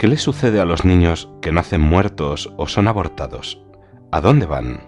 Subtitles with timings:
[0.00, 3.62] ¿Qué les sucede a los niños que nacen muertos o son abortados?
[4.10, 4.80] ¿A dónde van?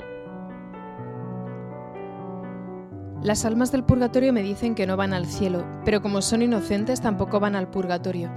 [3.23, 7.03] Las almas del purgatorio me dicen que no van al cielo, pero como son inocentes
[7.03, 8.31] tampoco van al purgatorio.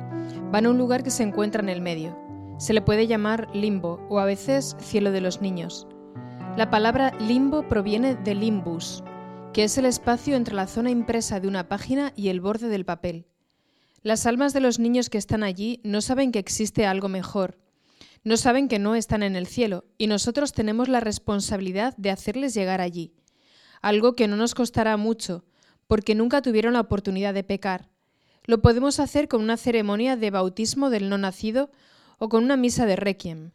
[0.52, 2.13] Van a un lugar que se encuentra en el medio.
[2.58, 5.88] Se le puede llamar limbo o a veces cielo de los niños.
[6.57, 9.02] La palabra limbo proviene de limbus,
[9.53, 12.83] que es el espacio entre la zona impresa de una página y el borde del
[12.83, 13.28] papel.
[14.06, 17.58] Las almas de los niños que están allí no saben que existe algo mejor,
[18.23, 22.53] no saben que no están en el cielo, y nosotros tenemos la responsabilidad de hacerles
[22.53, 23.16] llegar allí,
[23.81, 25.44] algo que no nos costará mucho,
[25.88, 27.89] porque nunca tuvieron la oportunidad de pecar.
[28.44, 31.72] Lo podemos hacer con una ceremonia de bautismo del no nacido
[32.19, 33.53] o con una misa de requiem.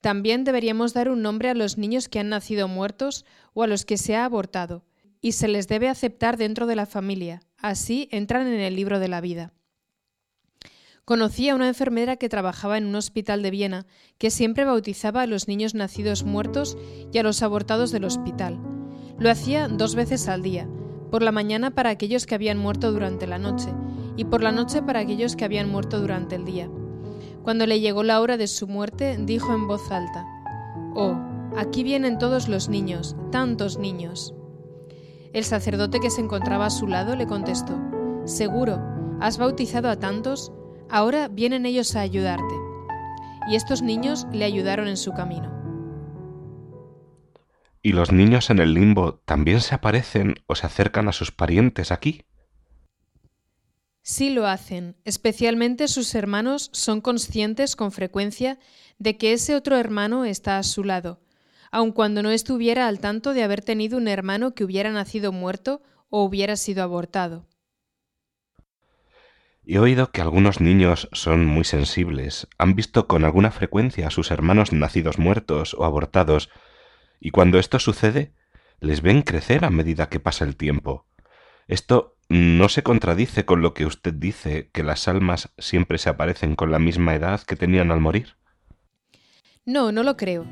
[0.00, 3.84] También deberíamos dar un nombre a los niños que han nacido muertos o a los
[3.84, 4.82] que se ha abortado
[5.22, 7.40] y se les debe aceptar dentro de la familia.
[7.56, 9.54] Así entran en el libro de la vida.
[11.04, 13.86] Conocí a una enfermera que trabajaba en un hospital de Viena
[14.18, 16.76] que siempre bautizaba a los niños nacidos muertos
[17.12, 18.60] y a los abortados del hospital.
[19.18, 20.68] Lo hacía dos veces al día,
[21.10, 23.68] por la mañana para aquellos que habían muerto durante la noche
[24.16, 26.68] y por la noche para aquellos que habían muerto durante el día.
[27.42, 30.24] Cuando le llegó la hora de su muerte, dijo en voz alta,
[30.94, 31.16] Oh,
[31.56, 34.34] aquí vienen todos los niños, tantos niños.
[35.32, 37.80] El sacerdote que se encontraba a su lado le contestó,
[38.26, 38.80] Seguro,
[39.20, 40.52] has bautizado a tantos,
[40.90, 42.54] ahora vienen ellos a ayudarte.
[43.48, 45.50] Y estos niños le ayudaron en su camino.
[47.80, 51.90] ¿Y los niños en el limbo también se aparecen o se acercan a sus parientes
[51.90, 52.24] aquí?
[54.02, 58.58] Sí lo hacen, especialmente sus hermanos son conscientes con frecuencia
[58.98, 61.20] de que ese otro hermano está a su lado,
[61.72, 65.82] aun cuando no estuviera al tanto de haber tenido un hermano que hubiera nacido muerto
[66.10, 67.48] o hubiera sido abortado.
[69.64, 74.30] He oído que algunos niños son muy sensibles, han visto con alguna frecuencia a sus
[74.30, 76.50] hermanos nacidos muertos o abortados,
[77.20, 78.34] y cuando esto sucede,
[78.80, 81.06] les ven crecer a medida que pasa el tiempo.
[81.68, 86.56] Esto no se contradice con lo que usted dice, que las almas siempre se aparecen
[86.56, 88.36] con la misma edad que tenían al morir.
[89.64, 90.44] No, no lo creo.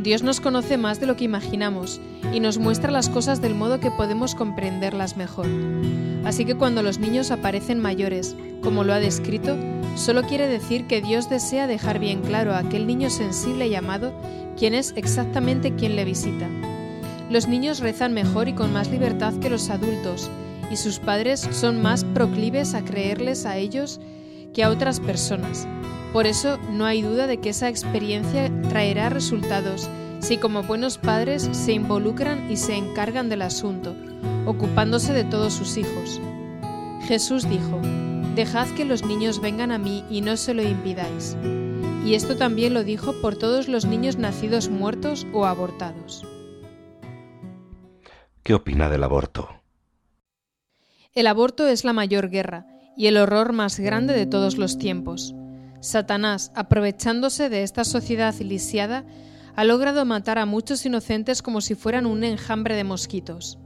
[0.00, 2.00] Dios nos conoce más de lo que imaginamos
[2.32, 5.46] y nos muestra las cosas del modo que podemos comprenderlas mejor.
[6.24, 9.56] Así que cuando los niños aparecen mayores, como lo ha descrito,
[9.96, 14.12] solo quiere decir que Dios desea dejar bien claro a aquel niño sensible y amado
[14.58, 16.48] quién es exactamente quien le visita.
[17.30, 20.30] Los niños rezan mejor y con más libertad que los adultos,
[20.70, 24.00] y sus padres son más proclives a creerles a ellos
[24.52, 25.66] que a otras personas.
[26.14, 31.50] Por eso no hay duda de que esa experiencia traerá resultados si como buenos padres
[31.50, 33.96] se involucran y se encargan del asunto,
[34.46, 36.20] ocupándose de todos sus hijos.
[37.02, 37.80] Jesús dijo,
[38.36, 41.36] Dejad que los niños vengan a mí y no se lo impidáis.
[42.04, 46.24] Y esto también lo dijo por todos los niños nacidos muertos o abortados.
[48.44, 49.48] ¿Qué opina del aborto?
[51.12, 55.34] El aborto es la mayor guerra y el horror más grande de todos los tiempos.
[55.84, 59.04] Satanás, aprovechándose de esta sociedad lisiada,
[59.54, 63.58] ha logrado matar a muchos inocentes como si fueran un enjambre de mosquitos.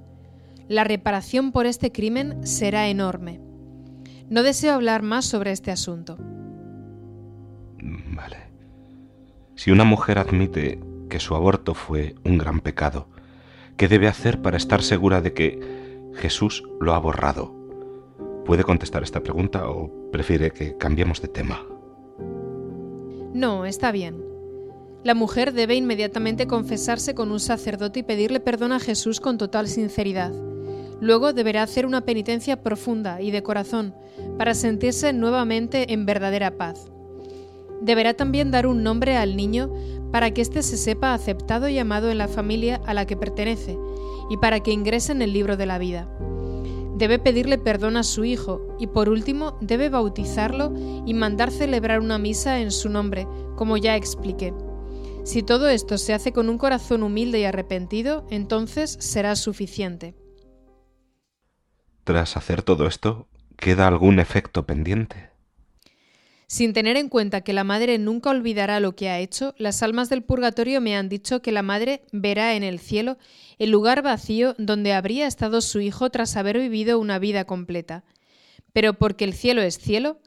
[0.68, 3.40] La reparación por este crimen será enorme.
[4.28, 6.18] No deseo hablar más sobre este asunto.
[7.80, 8.50] Vale.
[9.54, 13.08] Si una mujer admite que su aborto fue un gran pecado,
[13.76, 17.54] ¿qué debe hacer para estar segura de que Jesús lo ha borrado?
[18.44, 21.60] ¿Puede contestar esta pregunta o prefiere que cambiemos de tema?
[23.38, 24.20] No, está bien.
[25.04, 29.68] La mujer debe inmediatamente confesarse con un sacerdote y pedirle perdón a Jesús con total
[29.68, 30.32] sinceridad.
[31.00, 33.94] Luego deberá hacer una penitencia profunda y de corazón
[34.38, 36.90] para sentirse nuevamente en verdadera paz.
[37.80, 39.72] Deberá también dar un nombre al niño
[40.10, 43.78] para que éste se sepa aceptado y amado en la familia a la que pertenece
[44.30, 46.08] y para que ingrese en el libro de la vida
[46.98, 50.72] debe pedirle perdón a su hijo y por último debe bautizarlo
[51.06, 54.52] y mandar celebrar una misa en su nombre, como ya expliqué.
[55.24, 60.14] Si todo esto se hace con un corazón humilde y arrepentido, entonces será suficiente.
[62.04, 63.28] tras hacer todo esto,
[63.58, 65.30] queda algún efecto pendiente.
[66.50, 70.08] Sin tener en cuenta que la madre nunca olvidará lo que ha hecho, las almas
[70.08, 73.18] del purgatorio me han dicho que la madre verá en el cielo
[73.58, 78.02] el lugar vacío donde habría estado su hijo tras haber vivido una vida completa.
[78.72, 80.20] Pero porque el cielo es cielo,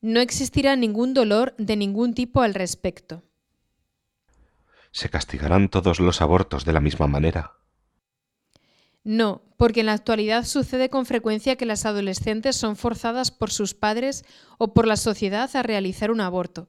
[0.00, 3.22] no existirá ningún dolor de ningún tipo al respecto.
[4.90, 7.61] ¿Se castigarán todos los abortos de la misma manera?
[9.04, 13.74] No, porque en la actualidad sucede con frecuencia que las adolescentes son forzadas por sus
[13.74, 14.24] padres
[14.58, 16.68] o por la sociedad a realizar un aborto.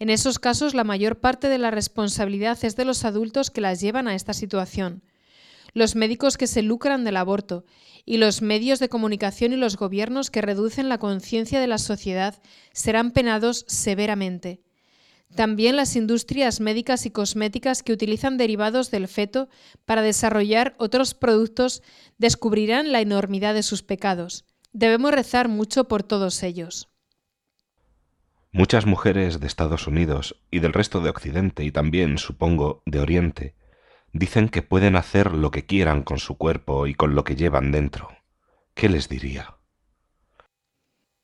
[0.00, 3.80] En esos casos la mayor parte de la responsabilidad es de los adultos que las
[3.80, 5.02] llevan a esta situación.
[5.72, 7.64] Los médicos que se lucran del aborto
[8.04, 12.40] y los medios de comunicación y los gobiernos que reducen la conciencia de la sociedad
[12.72, 14.60] serán penados severamente.
[15.34, 19.48] También las industrias médicas y cosméticas que utilizan derivados del feto
[19.84, 21.82] para desarrollar otros productos
[22.16, 24.44] descubrirán la enormidad de sus pecados.
[24.72, 26.88] Debemos rezar mucho por todos ellos.
[28.50, 33.54] Muchas mujeres de Estados Unidos y del resto de Occidente y también, supongo, de Oriente,
[34.12, 37.70] dicen que pueden hacer lo que quieran con su cuerpo y con lo que llevan
[37.70, 38.08] dentro.
[38.74, 39.58] ¿Qué les diría?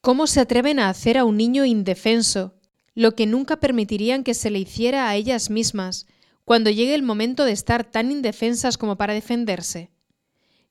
[0.03, 2.61] ¿Cómo se atreven a hacer a un niño indefenso
[2.95, 6.07] lo que nunca permitirían que se le hiciera a ellas mismas
[6.45, 9.91] cuando llegue el momento de estar tan indefensas como para defenderse.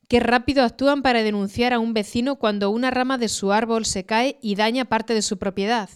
[0.08, 4.06] Qué rápido actúan para denunciar a un vecino cuando una rama de su árbol se
[4.06, 5.90] cae y daña parte de su propiedad.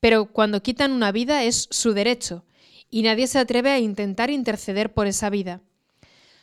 [0.00, 2.44] Pero cuando quitan una vida es su derecho,
[2.90, 5.60] y nadie se atreve a intentar interceder por esa vida.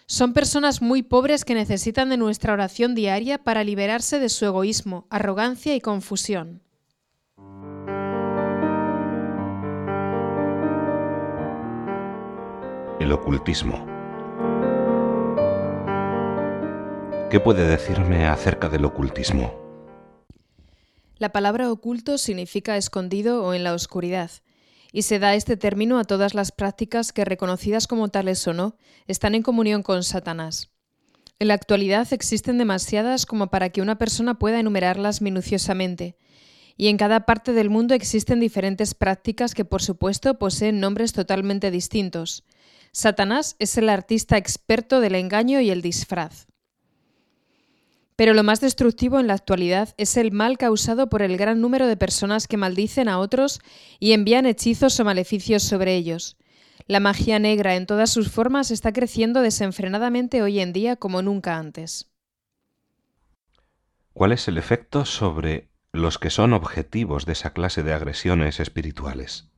[0.05, 5.07] Son personas muy pobres que necesitan de nuestra oración diaria para liberarse de su egoísmo,
[5.09, 6.61] arrogancia y confusión.
[13.01, 13.87] El ocultismo.
[17.31, 19.59] ¿Qué puede decirme acerca del ocultismo?
[21.17, 24.29] La palabra oculto significa escondido o en la oscuridad,
[24.91, 28.75] y se da este término a todas las prácticas que, reconocidas como tales o no,
[29.07, 30.69] están en comunión con Satanás.
[31.39, 36.17] En la actualidad existen demasiadas como para que una persona pueda enumerarlas minuciosamente,
[36.77, 41.71] y en cada parte del mundo existen diferentes prácticas que, por supuesto, poseen nombres totalmente
[41.71, 42.43] distintos,
[42.91, 46.47] Satanás es el artista experto del engaño y el disfraz.
[48.17, 51.87] Pero lo más destructivo en la actualidad es el mal causado por el gran número
[51.87, 53.61] de personas que maldicen a otros
[53.99, 56.37] y envían hechizos o maleficios sobre ellos.
[56.85, 61.57] La magia negra en todas sus formas está creciendo desenfrenadamente hoy en día como nunca
[61.57, 62.11] antes.
[64.13, 69.50] ¿Cuál es el efecto sobre los que son objetivos de esa clase de agresiones espirituales?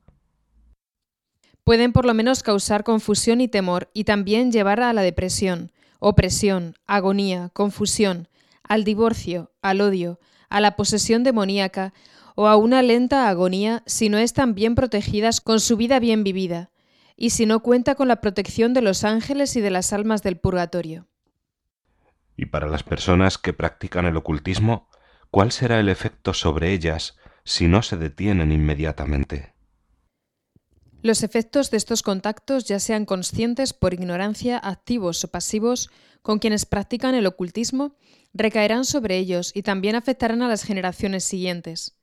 [1.64, 6.76] Pueden por lo menos causar confusión y temor y también llevar a la depresión, opresión,
[6.86, 8.28] agonía, confusión,
[8.62, 10.20] al divorcio, al odio,
[10.50, 11.92] a la posesión demoníaca
[12.34, 16.70] o a una lenta agonía si no están bien protegidas con su vida bien vivida
[17.16, 20.36] y si no cuenta con la protección de los ángeles y de las almas del
[20.36, 21.06] purgatorio.
[22.36, 24.88] Y para las personas que practican el ocultismo,
[25.30, 29.53] ¿cuál será el efecto sobre ellas si no se detienen inmediatamente?
[31.04, 35.90] Los efectos de estos contactos, ya sean conscientes por ignorancia, activos o pasivos,
[36.22, 37.94] con quienes practican el ocultismo,
[38.32, 41.98] recaerán sobre ellos y también afectarán a las generaciones siguientes.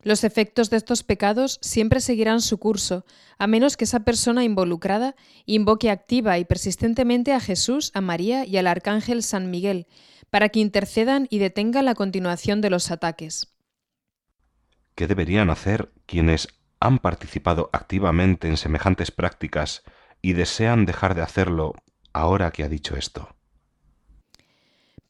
[0.00, 3.04] Los efectos de estos pecados siempre seguirán su curso,
[3.36, 5.14] a menos que esa persona involucrada
[5.44, 9.86] invoque activa y persistentemente a Jesús, a María y al Arcángel San Miguel,
[10.30, 13.48] para que intercedan y detengan la continuación de los ataques.
[14.94, 16.48] ¿Qué deberían hacer quienes
[16.80, 19.82] han participado activamente en semejantes prácticas
[20.22, 21.74] y desean dejar de hacerlo
[22.12, 23.28] ahora que ha dicho esto?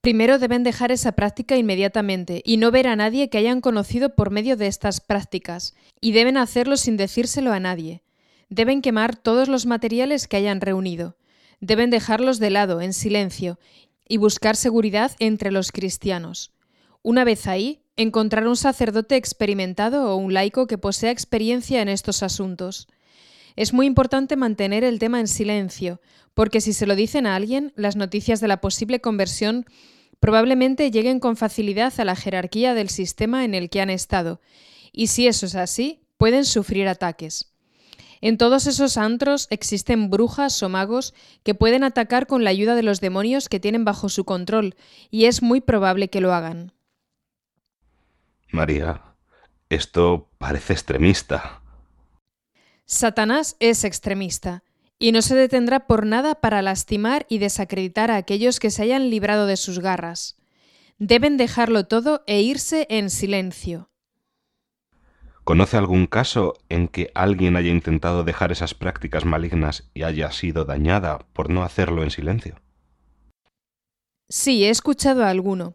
[0.00, 4.30] Primero deben dejar esa práctica inmediatamente y no ver a nadie que hayan conocido por
[4.30, 8.02] medio de estas prácticas, y deben hacerlo sin decírselo a nadie.
[8.48, 11.16] Deben quemar todos los materiales que hayan reunido.
[11.60, 13.58] Deben dejarlos de lado, en silencio,
[14.08, 16.52] y buscar seguridad entre los cristianos.
[17.02, 22.22] Una vez ahí, encontrar un sacerdote experimentado o un laico que posea experiencia en estos
[22.22, 22.86] asuntos.
[23.56, 26.00] Es muy importante mantener el tema en silencio,
[26.32, 29.66] porque si se lo dicen a alguien, las noticias de la posible conversión
[30.20, 34.40] probablemente lleguen con facilidad a la jerarquía del sistema en el que han estado,
[34.92, 37.52] y si eso es así, pueden sufrir ataques.
[38.20, 42.84] En todos esos antros existen brujas o magos que pueden atacar con la ayuda de
[42.84, 44.76] los demonios que tienen bajo su control,
[45.10, 46.77] y es muy probable que lo hagan.
[48.50, 49.02] María,
[49.68, 51.60] esto parece extremista.
[52.86, 54.62] Satanás es extremista,
[54.98, 59.10] y no se detendrá por nada para lastimar y desacreditar a aquellos que se hayan
[59.10, 60.36] librado de sus garras.
[60.98, 63.90] Deben dejarlo todo e irse en silencio.
[65.44, 70.64] ¿Conoce algún caso en que alguien haya intentado dejar esas prácticas malignas y haya sido
[70.64, 72.56] dañada por no hacerlo en silencio?
[74.30, 75.74] Sí, he escuchado a alguno.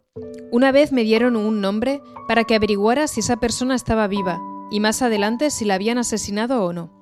[0.51, 4.79] Una vez me dieron un nombre para que averiguara si esa persona estaba viva y
[4.79, 6.93] más adelante si la habían asesinado o no.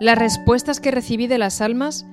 [0.00, 2.04] Las respuestas que recibí de las almas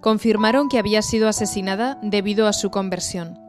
[0.00, 3.40] confirmaron que había sido asesinada debido a su conversión.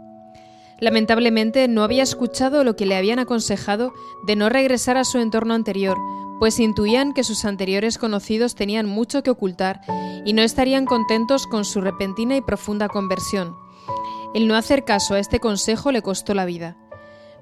[0.80, 3.94] Lamentablemente no había escuchado lo que le habían aconsejado
[4.26, 6.00] de no regresar a su entorno anterior,
[6.40, 9.82] pues intuían que sus anteriores conocidos tenían mucho que ocultar
[10.26, 13.65] y no estarían contentos con su repentina y profunda conversión.
[14.36, 16.76] El no hacer caso a este consejo le costó la vida.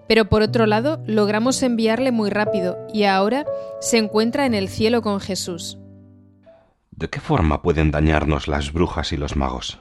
[0.07, 3.47] Pero por otro lado, logramos enviarle muy rápido y ahora
[3.81, 5.79] se encuentra en el cielo con Jesús.
[6.91, 9.79] ¿De qué forma pueden dañarnos las brujas y los magos?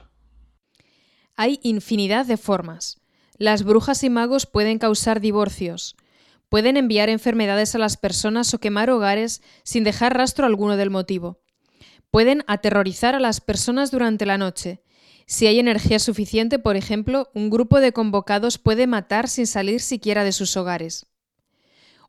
[1.35, 2.99] Hay infinidad de formas.
[3.37, 5.95] Las brujas y magos pueden causar divorcios,
[6.49, 11.41] pueden enviar enfermedades a las personas o quemar hogares sin dejar rastro alguno del motivo.
[12.09, 14.81] Pueden aterrorizar a las personas durante la noche.
[15.25, 20.23] Si hay energía suficiente, por ejemplo, un grupo de convocados puede matar sin salir siquiera
[20.23, 21.05] de sus hogares.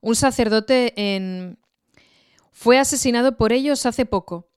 [0.00, 1.58] Un sacerdote en...
[2.52, 4.48] fue asesinado por ellos hace poco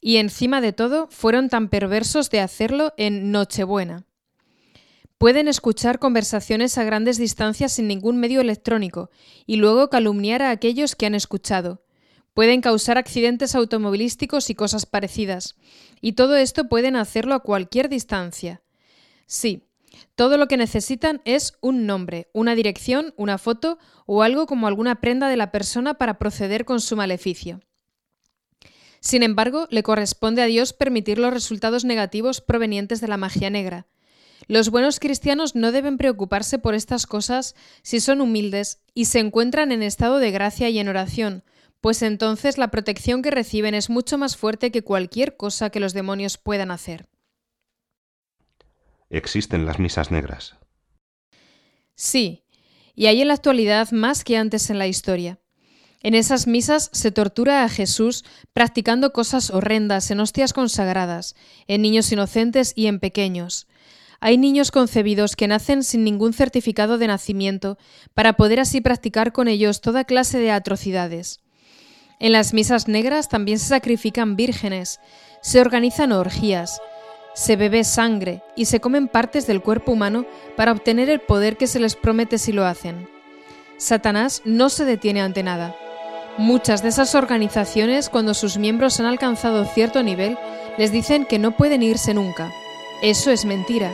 [0.00, 4.04] y encima de todo fueron tan perversos de hacerlo en Nochebuena.
[5.18, 9.10] Pueden escuchar conversaciones a grandes distancias sin ningún medio electrónico
[9.46, 11.82] y luego calumniar a aquellos que han escuchado.
[12.34, 15.56] Pueden causar accidentes automovilísticos y cosas parecidas.
[16.00, 18.62] Y todo esto pueden hacerlo a cualquier distancia.
[19.26, 19.64] Sí,
[20.14, 25.00] todo lo que necesitan es un nombre, una dirección, una foto o algo como alguna
[25.00, 27.60] prenda de la persona para proceder con su maleficio.
[29.00, 33.86] Sin embargo, le corresponde a Dios permitir los resultados negativos provenientes de la magia negra.
[34.48, 39.72] Los buenos cristianos no deben preocuparse por estas cosas si son humildes y se encuentran
[39.72, 41.42] en estado de gracia y en oración,
[41.80, 45.92] pues entonces la protección que reciben es mucho más fuerte que cualquier cosa que los
[45.92, 47.08] demonios puedan hacer.
[49.10, 50.56] ¿Existen las misas negras?
[51.94, 52.44] Sí,
[52.94, 55.38] y hay en la actualidad más que antes en la historia.
[56.02, 61.34] En esas misas se tortura a Jesús practicando cosas horrendas en hostias consagradas,
[61.66, 63.66] en niños inocentes y en pequeños.
[64.20, 67.76] Hay niños concebidos que nacen sin ningún certificado de nacimiento
[68.14, 71.40] para poder así practicar con ellos toda clase de atrocidades.
[72.18, 75.00] En las misas negras también se sacrifican vírgenes,
[75.42, 76.80] se organizan orgías,
[77.34, 80.24] se bebe sangre y se comen partes del cuerpo humano
[80.56, 83.08] para obtener el poder que se les promete si lo hacen.
[83.76, 85.76] Satanás no se detiene ante nada.
[86.38, 90.38] Muchas de esas organizaciones, cuando sus miembros han alcanzado cierto nivel,
[90.78, 92.50] les dicen que no pueden irse nunca.
[93.02, 93.92] Eso es mentira.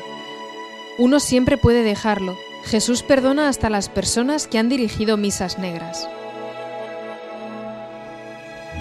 [0.98, 2.36] Uno siempre puede dejarlo.
[2.64, 6.08] Jesús perdona hasta las personas que han dirigido misas negras.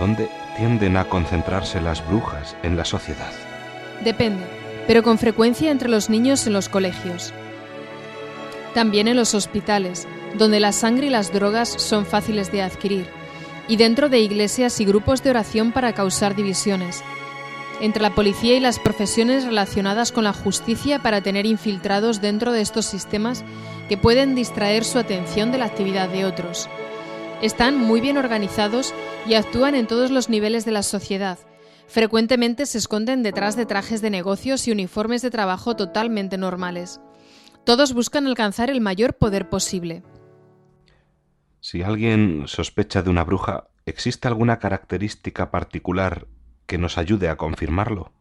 [0.01, 3.31] ¿Dónde tienden a concentrarse las brujas en la sociedad?
[4.03, 4.43] Depende,
[4.87, 7.31] pero con frecuencia entre los niños en los colegios.
[8.73, 10.07] También en los hospitales,
[10.39, 13.05] donde la sangre y las drogas son fáciles de adquirir
[13.67, 17.03] y dentro de iglesias y grupos de oración para causar divisiones,
[17.79, 22.61] entre la policía y las profesiones relacionadas con la justicia para tener infiltrados dentro de
[22.61, 23.43] estos sistemas
[23.87, 26.67] que pueden distraer su atención de la actividad de otros.
[27.41, 28.93] Están muy bien organizados
[29.27, 31.39] y actúan en todos los niveles de la sociedad.
[31.87, 37.01] Frecuentemente se esconden detrás de trajes de negocios y uniformes de trabajo totalmente normales.
[37.65, 40.03] Todos buscan alcanzar el mayor poder posible.
[41.59, 46.27] Si alguien sospecha de una bruja, ¿existe alguna característica particular
[46.67, 48.13] que nos ayude a confirmarlo?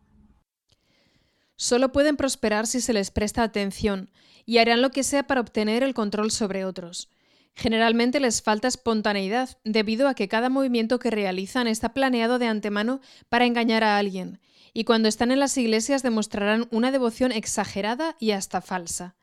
[1.56, 4.10] Solo pueden prosperar si se les presta atención
[4.46, 7.10] y harán lo que sea para obtener el control sobre otros.
[7.54, 13.00] Generalmente les falta espontaneidad debido a que cada movimiento que realizan está planeado de antemano
[13.28, 14.40] para engañar a alguien,
[14.73, 19.16] y cuando están en las iglesias demostrarán una devoción exagerada y hasta falsa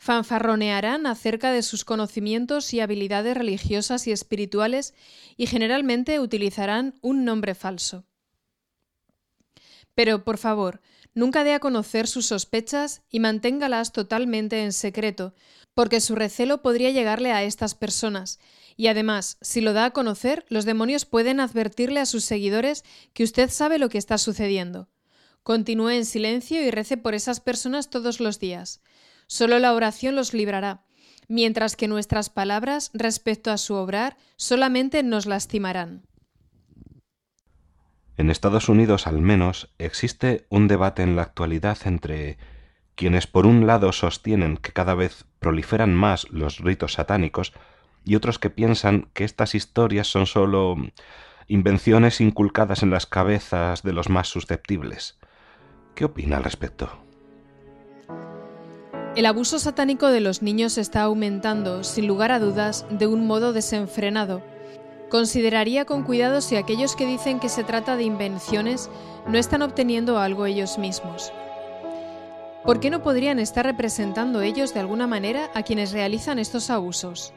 [0.00, 4.94] fanfarronearán acerca de sus conocimientos y habilidades religiosas y espirituales
[5.36, 8.06] y generalmente utilizarán un nombre falso.
[9.94, 10.80] Pero, por favor,
[11.12, 15.34] nunca dé a conocer sus sospechas y manténgalas totalmente en secreto,
[15.74, 18.38] porque su recelo podría llegarle a estas personas,
[18.76, 23.24] y además, si lo da a conocer, los demonios pueden advertirle a sus seguidores que
[23.24, 24.88] usted sabe lo que está sucediendo.
[25.42, 28.80] Continúe en silencio y rece por esas personas todos los días.
[29.26, 30.84] Solo la oración los librará,
[31.28, 36.06] mientras que nuestras palabras respecto a su obrar solamente nos lastimarán.
[38.16, 42.36] En Estados Unidos, al menos, existe un debate en la actualidad entre
[43.00, 47.54] quienes por un lado sostienen que cada vez proliferan más los ritos satánicos
[48.04, 50.76] y otros que piensan que estas historias son sólo
[51.48, 55.18] invenciones inculcadas en las cabezas de los más susceptibles.
[55.94, 56.90] ¿Qué opina al respecto?
[59.16, 63.54] El abuso satánico de los niños está aumentando, sin lugar a dudas, de un modo
[63.54, 64.42] desenfrenado.
[65.08, 68.90] Consideraría con cuidado si aquellos que dicen que se trata de invenciones
[69.26, 71.32] no están obteniendo algo ellos mismos.
[72.64, 77.32] ¿Por qué no podrían estar representando ellos de alguna manera a quienes realizan estos abusos?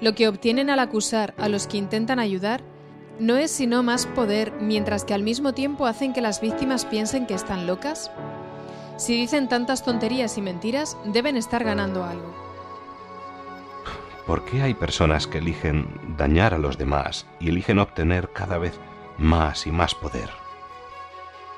[0.00, 2.62] Lo que obtienen al acusar a los que intentan ayudar
[3.18, 7.26] no es sino más poder mientras que al mismo tiempo hacen que las víctimas piensen
[7.26, 8.10] que están locas?
[8.98, 12.34] Si dicen tantas tonterías y mentiras, deben estar ganando algo.
[14.26, 15.88] ¿Por qué hay personas que eligen
[16.18, 18.78] dañar a los demás y eligen obtener cada vez
[19.16, 20.45] más y más poder?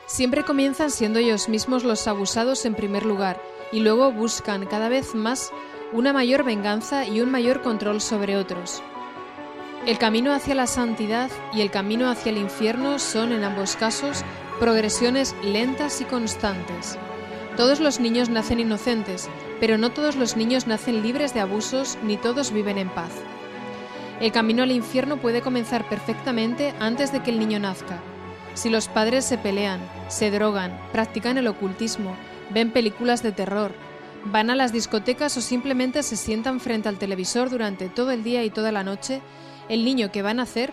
[0.08, 5.14] Siempre comienzan siendo ellos mismos los abusados en primer lugar y luego buscan cada vez
[5.14, 5.52] más
[5.92, 8.82] una mayor venganza y un mayor control sobre otros.
[9.86, 14.24] El camino hacia la santidad y el camino hacia el infierno son en ambos casos
[14.58, 16.96] progresiones lentas y constantes.
[17.58, 19.28] Todos los niños nacen inocentes,
[19.60, 23.12] pero no todos los niños nacen libres de abusos ni todos viven en paz.
[24.22, 28.00] El camino al infierno puede comenzar perfectamente antes de que el niño nazca.
[28.58, 32.16] Si los padres se pelean, se drogan, practican el ocultismo,
[32.50, 33.70] ven películas de terror,
[34.24, 38.42] van a las discotecas o simplemente se sientan frente al televisor durante todo el día
[38.42, 39.22] y toda la noche,
[39.68, 40.72] el niño que va a nacer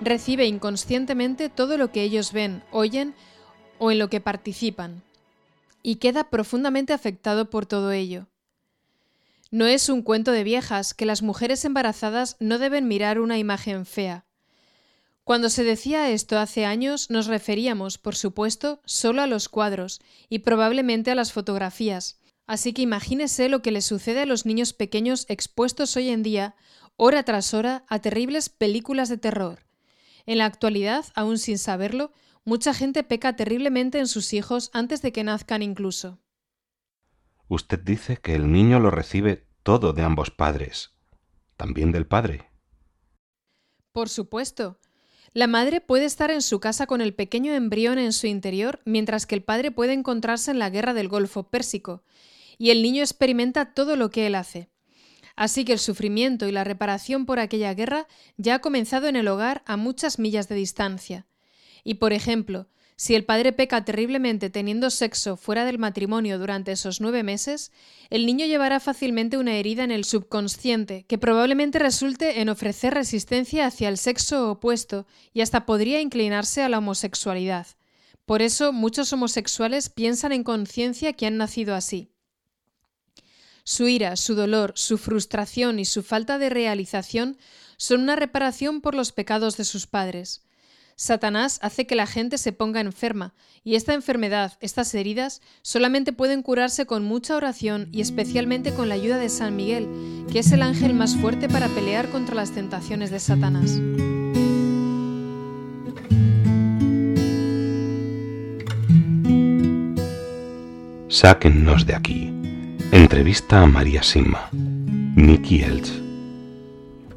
[0.00, 3.14] recibe inconscientemente todo lo que ellos ven, oyen
[3.78, 5.02] o en lo que participan,
[5.82, 8.28] y queda profundamente afectado por todo ello.
[9.50, 13.84] No es un cuento de viejas que las mujeres embarazadas no deben mirar una imagen
[13.84, 14.25] fea.
[15.26, 20.38] Cuando se decía esto hace años nos referíamos, por supuesto, solo a los cuadros y
[20.38, 25.26] probablemente a las fotografías, así que imagínese lo que le sucede a los niños pequeños
[25.28, 26.54] expuestos hoy en día
[26.94, 29.66] hora tras hora a terribles películas de terror.
[30.26, 32.12] En la actualidad, aún sin saberlo,
[32.44, 36.20] mucha gente peca terriblemente en sus hijos antes de que nazcan incluso.
[37.48, 40.94] Usted dice que el niño lo recibe todo de ambos padres,
[41.56, 42.48] también del padre.
[43.90, 44.78] Por supuesto.
[45.36, 49.26] La madre puede estar en su casa con el pequeño embrión en su interior, mientras
[49.26, 52.02] que el padre puede encontrarse en la guerra del Golfo Pérsico,
[52.56, 54.70] y el niño experimenta todo lo que él hace.
[55.36, 58.06] Así que el sufrimiento y la reparación por aquella guerra
[58.38, 61.26] ya ha comenzado en el hogar a muchas millas de distancia.
[61.84, 67.02] Y por ejemplo, si el padre peca terriblemente teniendo sexo fuera del matrimonio durante esos
[67.02, 67.70] nueve meses,
[68.08, 73.66] el niño llevará fácilmente una herida en el subconsciente que probablemente resulte en ofrecer resistencia
[73.66, 77.66] hacia el sexo opuesto y hasta podría inclinarse a la homosexualidad.
[78.24, 82.10] Por eso muchos homosexuales piensan en conciencia que han nacido así.
[83.62, 87.36] Su ira, su dolor, su frustración y su falta de realización
[87.76, 90.45] son una reparación por los pecados de sus padres.
[90.98, 96.42] Satanás hace que la gente se ponga enferma, y esta enfermedad, estas heridas, solamente pueden
[96.42, 100.62] curarse con mucha oración y especialmente con la ayuda de San Miguel, que es el
[100.62, 103.78] ángel más fuerte para pelear contra las tentaciones de Satanás.
[111.08, 112.32] Sáquennos de aquí.
[112.90, 114.48] Entrevista a María Sima.
[114.52, 115.92] Nicky Elch.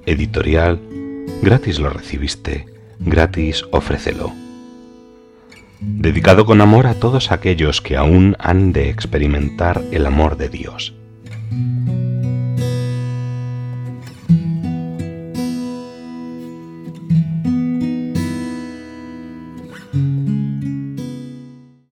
[0.06, 0.82] Editorial.
[1.42, 2.69] Gratis lo recibiste.
[3.00, 4.34] Gratis ofrécelo.
[5.80, 10.99] Dedicado con amor a todos aquellos que aún han de experimentar el amor de Dios.